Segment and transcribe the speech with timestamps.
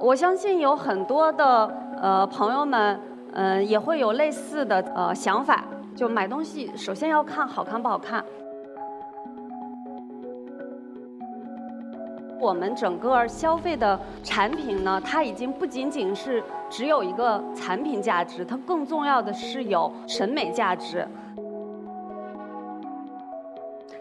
[0.00, 1.44] 我相信有很多的
[2.02, 3.00] 呃朋友们，
[3.32, 8.24] 嗯，也会有类似的呃想法，就买东西首先要看好看不好看。
[12.42, 21.06] 我们整个消费的产品呢，它已经不仅仅是只有一个产品价值，它更重要的是有审美价值。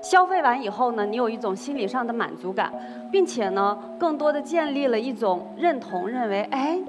[0.01, 2.73] 消费完以后呢，你有一种心理上的满足感，
[3.11, 6.79] 并且呢，更多的建立了一种认同，认为哎，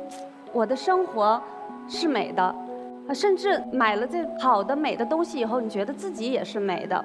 [0.54, 1.38] 我的生活
[1.86, 2.54] 是美的，
[3.14, 7.04] 甚至买了这好的美的东西以后，你觉得自己也是美的。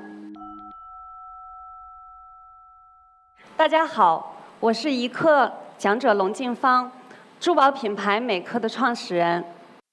[3.57, 4.35] 大家好。
[4.59, 6.91] 我是一刻讲者龙静芳，
[7.39, 9.43] 珠宝品牌美克的创始人。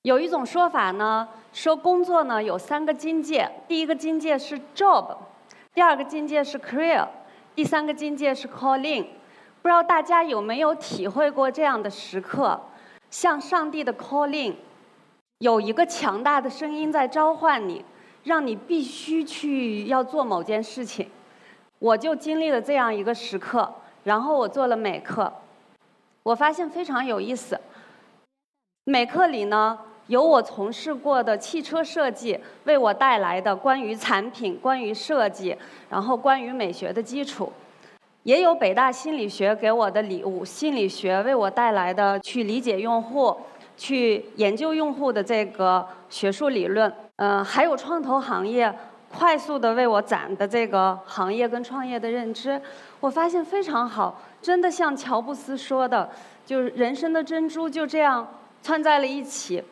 [0.04, 5.16] 有一种说法呢，说工作呢有三个境界，第一个境界是 job，
[5.74, 7.06] 第二个境界是 career，
[7.54, 9.04] 第三个境界是 calling。
[9.60, 12.58] 不知道大家有没有体会过这样的时刻，
[13.10, 14.54] 像上帝的 calling，
[15.40, 17.84] 有一个强大的声音在召唤你，
[18.22, 21.10] 让你必须去要做某件事情。
[21.80, 23.70] 我就经历了这样一个时刻。
[24.04, 25.32] 然后我做了美课，
[26.22, 27.58] 我发现非常有意思。
[28.84, 35.56] 美课里呢，有我从事过的汽车设计为我带来的关于产品、关于设计，
[35.88, 37.50] 然后关于美学的基础，
[38.24, 43.34] 也有北大心理学给我的礼物，心理学为我带来的去理解用户、
[43.76, 46.92] 去研究用户的这个学术理论。
[47.16, 48.72] 嗯，还有创投行业。
[49.16, 52.60] 快速的为我攒的这个行业跟创业的认知，
[52.98, 56.10] 我发现非常好，真的像乔布斯说的，
[56.44, 58.26] 就是人生的珍珠就这样
[58.60, 59.62] 串在了一起。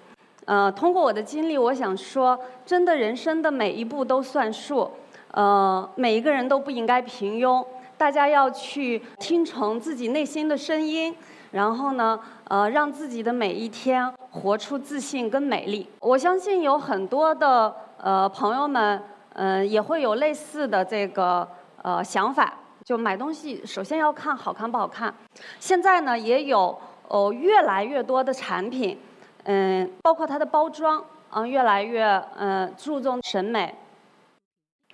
[0.45, 4.89] 呃，通过我的经历，我想说，真的人生的每一步都算数。
[5.33, 7.65] 呃，每一个人都不应该平庸，
[7.98, 11.14] 大家要去听从自己内心的声音，
[11.51, 15.89] 然后呢，呃，让自己的每一天活出自信跟美丽。
[16.01, 19.03] 我相信有很多的呃朋友们。
[19.35, 21.48] 嗯，也会有类似的这个
[21.83, 22.53] 呃想法，
[22.85, 25.13] 就买东西首先要看好看不好看。
[25.59, 26.79] 现在呢，也有
[27.09, 28.98] 哦越来越多的产品，
[29.45, 32.05] 嗯，包括它的包装，嗯，越来越
[32.37, 33.75] 嗯注重审美。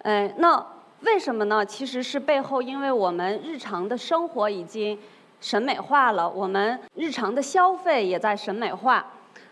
[0.04, 0.64] 嗯，那
[1.00, 1.66] 为什么呢？
[1.66, 4.96] 其实是背后因为我们日常的生活已经
[5.40, 9.04] 审美化了，我们日常的消费也在审美化。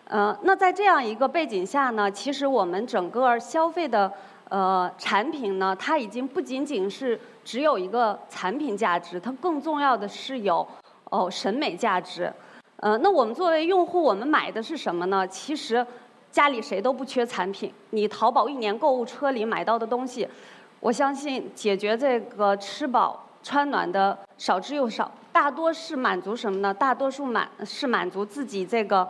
[0.04, 4.12] 嗯，那在这样一个背景下呢，其实我们整个消费的。
[4.48, 10.66] 呃，产品呢，它已经不仅仅是只有一个产品价值，它更重要的是有
[11.10, 12.32] 哦审美价值。
[12.76, 15.26] 呃，那我们作为用户，我们买的是什么呢？
[15.26, 15.84] 其实
[16.30, 20.28] 家里谁都不缺产品，你淘宝一年购物车里买到的东西，
[20.78, 26.72] 我相信解决这个吃饱穿暖的少之又少，大多是满足什么呢？
[26.72, 29.08] 大多数满是满足自己这个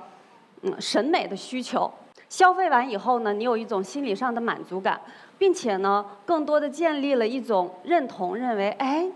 [0.63, 1.93] 嗯审美的需求。
[2.29, 5.01] 消费完以后呢，你有一种心理上的满足感，
[5.39, 9.09] 并且呢，更多的建立了一种认同，认为哎，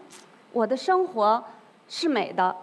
[0.52, 1.42] 我的生活
[1.88, 2.54] 是美的，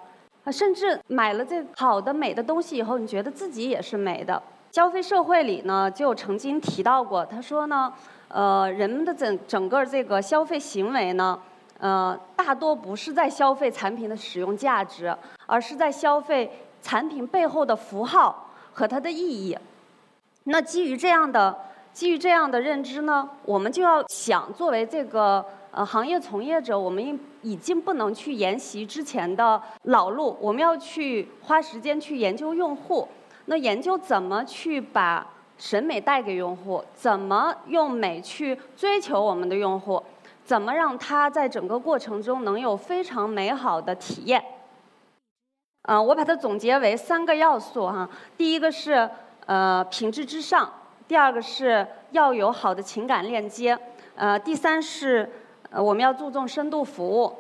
[0.44, 4.42] 啊，甚至买了这好的美的东西以后，你觉得自己也是美的。
[4.72, 7.92] 消费社会里呢，就曾经提到过，他说呢，
[8.28, 11.40] 呃，人们的整整个这个消费行为呢，
[11.80, 15.16] 呃，大多不是在消费产品的使用价值，
[15.46, 19.58] 而是在消费产品背后的符号和它的意义。
[20.50, 21.56] 那基于这样的
[21.92, 33.08] 基于这样的认知呢，我们就要想，作为这个呃行业从业者，我们已已经不能去沿袭之前的老路，我们要去花时间去研究用户。
[33.46, 35.26] 那研究怎么去把
[35.58, 40.02] 审美带给用户，怎么用美去追求我们的用户，
[40.46, 44.42] 怎么让他在整个过程中能有非常美好的体验。
[45.90, 49.10] 嗯，我把它总结为三个要素哈，第一个是。
[49.48, 50.70] 呃，品质之上，
[51.08, 53.78] 第二个是要有好的情感链接，
[54.14, 55.30] 呃，第三是
[55.72, 57.34] 呃我们要注重深度服务。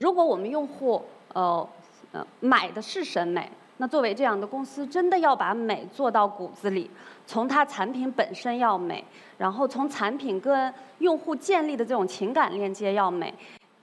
[0.00, 1.02] 如果我们用户
[1.32, 1.66] 呃
[2.12, 6.90] 呃买的是审美，那作为这样的公司，真的要把美做到骨子里，
[7.26, 9.02] 从它产品本身要美，
[9.38, 13.32] 然后从产品跟用户建立的这种情感链接要美。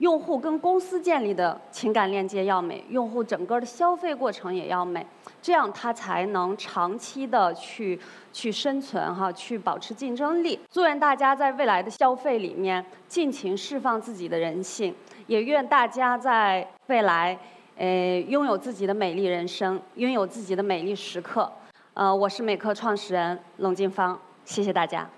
[0.04, 5.04] 用户跟公司建立的情感链接要美，用户整个的消费过程也要美，
[5.40, 7.98] 这样它才能长期的去
[8.30, 10.60] 去生存哈，去保持竞争力。
[10.70, 14.94] 祝愿大家在未来的消费里面尽情释放自己的人性，
[15.26, 17.38] 也愿大家在未来
[17.78, 21.50] 呃拥有自己的美丽人生，拥有自己的美丽时刻。
[21.94, 25.08] 呃，我是美克创始人龙静芳，谢谢大家。